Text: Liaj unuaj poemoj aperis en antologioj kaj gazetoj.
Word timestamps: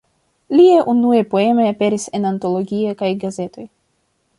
Liaj 0.59 0.79
unuaj 0.93 1.21
poemoj 1.35 1.67
aperis 1.75 2.09
en 2.21 2.29
antologioj 2.33 2.97
kaj 3.05 3.15
gazetoj. 3.27 3.73